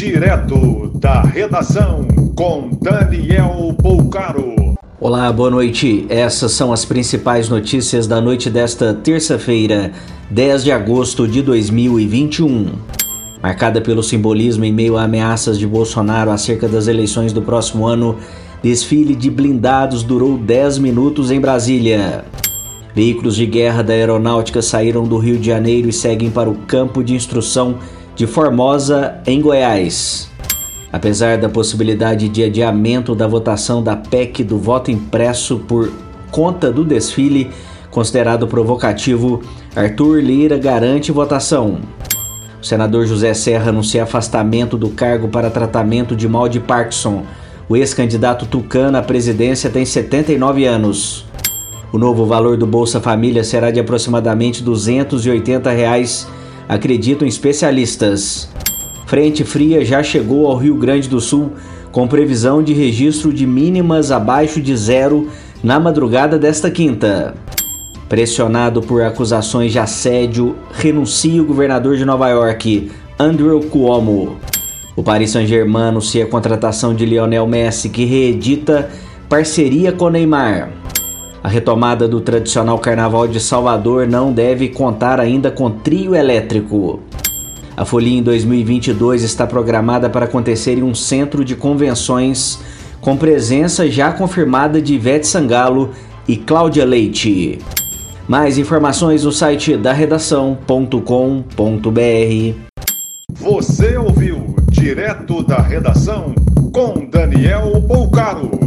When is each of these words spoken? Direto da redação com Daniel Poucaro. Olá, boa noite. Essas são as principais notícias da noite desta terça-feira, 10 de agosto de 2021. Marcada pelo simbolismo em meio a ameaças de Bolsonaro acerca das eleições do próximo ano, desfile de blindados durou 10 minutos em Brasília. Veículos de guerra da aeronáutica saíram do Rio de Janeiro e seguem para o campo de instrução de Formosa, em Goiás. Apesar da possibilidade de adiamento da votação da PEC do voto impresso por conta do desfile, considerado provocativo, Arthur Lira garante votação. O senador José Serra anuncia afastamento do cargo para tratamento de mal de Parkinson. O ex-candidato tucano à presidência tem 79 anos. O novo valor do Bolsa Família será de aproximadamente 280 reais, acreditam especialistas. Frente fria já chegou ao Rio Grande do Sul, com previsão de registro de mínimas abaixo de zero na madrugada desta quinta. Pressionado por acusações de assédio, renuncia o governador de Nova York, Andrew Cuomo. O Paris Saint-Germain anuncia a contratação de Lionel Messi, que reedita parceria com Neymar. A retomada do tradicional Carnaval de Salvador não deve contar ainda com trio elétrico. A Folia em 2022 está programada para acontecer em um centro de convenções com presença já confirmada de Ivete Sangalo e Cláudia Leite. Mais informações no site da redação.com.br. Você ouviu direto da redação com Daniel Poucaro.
Direto 0.00 0.90
da 0.94 1.20
redação 1.20 2.08
com 2.34 2.70
Daniel 2.80 3.76
Poucaro. 3.82 4.54
Olá, 4.98 5.30
boa 5.30 5.50
noite. 5.50 6.06
Essas 6.08 6.52
são 6.52 6.72
as 6.72 6.86
principais 6.86 7.50
notícias 7.50 8.06
da 8.06 8.18
noite 8.18 8.48
desta 8.48 8.94
terça-feira, 8.94 9.92
10 10.30 10.64
de 10.64 10.72
agosto 10.72 11.28
de 11.28 11.42
2021. 11.42 12.72
Marcada 13.42 13.82
pelo 13.82 14.02
simbolismo 14.02 14.64
em 14.64 14.72
meio 14.72 14.96
a 14.96 15.02
ameaças 15.02 15.58
de 15.58 15.66
Bolsonaro 15.66 16.30
acerca 16.30 16.66
das 16.66 16.88
eleições 16.88 17.34
do 17.34 17.42
próximo 17.42 17.86
ano, 17.86 18.16
desfile 18.62 19.14
de 19.14 19.28
blindados 19.28 20.02
durou 20.02 20.38
10 20.38 20.78
minutos 20.78 21.30
em 21.30 21.38
Brasília. 21.38 22.24
Veículos 22.94 23.36
de 23.36 23.44
guerra 23.44 23.82
da 23.82 23.92
aeronáutica 23.92 24.62
saíram 24.62 25.04
do 25.04 25.18
Rio 25.18 25.38
de 25.38 25.48
Janeiro 25.48 25.90
e 25.90 25.92
seguem 25.92 26.30
para 26.30 26.48
o 26.48 26.54
campo 26.54 27.04
de 27.04 27.14
instrução 27.14 27.76
de 28.14 28.26
Formosa, 28.26 29.18
em 29.26 29.40
Goiás. 29.40 30.30
Apesar 30.92 31.38
da 31.38 31.48
possibilidade 31.48 32.28
de 32.28 32.42
adiamento 32.42 33.14
da 33.14 33.26
votação 33.26 33.82
da 33.82 33.96
PEC 33.96 34.42
do 34.42 34.58
voto 34.58 34.90
impresso 34.90 35.58
por 35.60 35.90
conta 36.30 36.72
do 36.72 36.84
desfile, 36.84 37.50
considerado 37.90 38.46
provocativo, 38.46 39.40
Arthur 39.74 40.20
Lira 40.20 40.58
garante 40.58 41.12
votação. 41.12 41.78
O 42.60 42.64
senador 42.64 43.06
José 43.06 43.32
Serra 43.32 43.70
anuncia 43.70 44.02
afastamento 44.02 44.76
do 44.76 44.90
cargo 44.90 45.28
para 45.28 45.48
tratamento 45.48 46.14
de 46.14 46.28
mal 46.28 46.48
de 46.48 46.60
Parkinson. 46.60 47.24
O 47.68 47.76
ex-candidato 47.76 48.44
tucano 48.44 48.98
à 48.98 49.02
presidência 49.02 49.70
tem 49.70 49.84
79 49.84 50.66
anos. 50.66 51.24
O 51.92 51.98
novo 51.98 52.26
valor 52.26 52.56
do 52.56 52.66
Bolsa 52.66 53.00
Família 53.00 53.42
será 53.42 53.70
de 53.70 53.80
aproximadamente 53.80 54.62
280 54.62 55.70
reais, 55.70 56.28
acreditam 56.70 57.26
especialistas. 57.26 58.48
Frente 59.04 59.42
fria 59.42 59.84
já 59.84 60.04
chegou 60.04 60.46
ao 60.46 60.56
Rio 60.56 60.76
Grande 60.76 61.08
do 61.08 61.20
Sul, 61.20 61.50
com 61.90 62.06
previsão 62.06 62.62
de 62.62 62.72
registro 62.72 63.32
de 63.32 63.44
mínimas 63.44 64.12
abaixo 64.12 64.60
de 64.60 64.76
zero 64.76 65.28
na 65.64 65.80
madrugada 65.80 66.38
desta 66.38 66.70
quinta. 66.70 67.34
Pressionado 68.08 68.80
por 68.80 69.02
acusações 69.02 69.72
de 69.72 69.80
assédio, 69.80 70.54
renuncia 70.72 71.42
o 71.42 71.44
governador 71.44 71.96
de 71.96 72.04
Nova 72.04 72.28
York, 72.28 72.88
Andrew 73.18 73.60
Cuomo. 73.62 74.36
O 74.94 75.02
Paris 75.02 75.32
Saint-Germain 75.32 75.88
anuncia 75.88 76.22
a 76.22 76.28
contratação 76.28 76.94
de 76.94 77.04
Lionel 77.04 77.48
Messi, 77.48 77.88
que 77.88 78.04
reedita 78.04 78.88
parceria 79.28 79.90
com 79.90 80.08
Neymar. 80.08 80.70
A 81.42 81.48
retomada 81.48 82.06
do 82.06 82.20
tradicional 82.20 82.78
Carnaval 82.78 83.26
de 83.26 83.40
Salvador 83.40 84.06
não 84.06 84.30
deve 84.30 84.68
contar 84.68 85.18
ainda 85.18 85.50
com 85.50 85.70
trio 85.70 86.14
elétrico. 86.14 87.00
A 87.74 87.84
Folia 87.84 88.18
em 88.18 88.22
2022 88.22 89.22
está 89.22 89.46
programada 89.46 90.10
para 90.10 90.26
acontecer 90.26 90.76
em 90.76 90.82
um 90.82 90.94
centro 90.94 91.42
de 91.42 91.56
convenções 91.56 92.58
com 93.00 93.16
presença 93.16 93.90
já 93.90 94.12
confirmada 94.12 94.82
de 94.82 94.94
Ivete 94.94 95.26
Sangalo 95.26 95.90
e 96.28 96.36
Cláudia 96.36 96.84
Leite. 96.84 97.58
Mais 98.28 98.58
informações 98.58 99.24
no 99.24 99.32
site 99.32 99.78
da 99.78 99.94
redação.com.br. 99.94 100.60
Você 103.32 103.96
ouviu 103.96 104.54
direto 104.70 105.42
da 105.42 105.60
redação 105.62 106.34
com 106.70 107.06
Daniel 107.06 107.82
Poucaro. 107.88 108.59